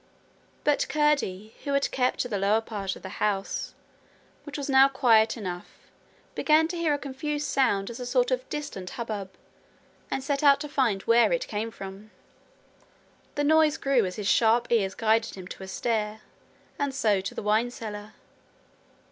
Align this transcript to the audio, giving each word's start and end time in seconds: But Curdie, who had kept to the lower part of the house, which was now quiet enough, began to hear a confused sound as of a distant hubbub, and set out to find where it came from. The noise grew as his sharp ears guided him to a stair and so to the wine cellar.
But 0.63 0.89
Curdie, 0.89 1.53
who 1.63 1.73
had 1.73 1.91
kept 1.91 2.21
to 2.21 2.27
the 2.27 2.39
lower 2.39 2.59
part 2.61 2.95
of 2.95 3.03
the 3.03 3.19
house, 3.21 3.75
which 4.45 4.57
was 4.57 4.67
now 4.67 4.87
quiet 4.89 5.37
enough, 5.37 5.77
began 6.33 6.67
to 6.69 6.75
hear 6.75 6.95
a 6.95 6.97
confused 6.97 7.45
sound 7.45 7.87
as 7.91 7.99
of 8.15 8.31
a 8.31 8.37
distant 8.49 8.89
hubbub, 8.97 9.29
and 10.09 10.23
set 10.23 10.41
out 10.41 10.59
to 10.61 10.67
find 10.67 11.03
where 11.03 11.31
it 11.31 11.45
came 11.45 11.69
from. 11.69 12.09
The 13.35 13.43
noise 13.43 13.77
grew 13.77 14.03
as 14.07 14.15
his 14.15 14.27
sharp 14.27 14.71
ears 14.71 14.95
guided 14.95 15.35
him 15.35 15.45
to 15.49 15.61
a 15.61 15.67
stair 15.67 16.21
and 16.79 16.95
so 16.95 17.21
to 17.21 17.35
the 17.35 17.43
wine 17.43 17.69
cellar. 17.69 18.13